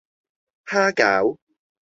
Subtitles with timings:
[0.65, 1.37] 蝦餃